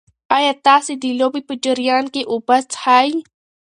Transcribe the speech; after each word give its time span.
ایا 0.37 0.51
تاسي 0.65 0.93
د 1.03 1.05
لوبې 1.19 1.41
په 1.49 1.53
جریان 1.63 2.05
کې 2.13 2.21
اوبه 2.31 2.57
څښئ؟ 2.71 3.09